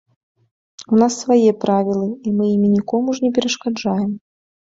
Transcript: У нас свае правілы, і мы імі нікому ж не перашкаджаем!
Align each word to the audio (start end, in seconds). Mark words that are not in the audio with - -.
У 0.95 1.01
нас 1.01 1.17
свае 1.23 1.51
правілы, 1.65 2.09
і 2.29 2.35
мы 2.39 2.45
імі 2.55 2.69
нікому 2.77 3.09
ж 3.17 3.27
не 3.27 3.31
перашкаджаем! 3.35 4.11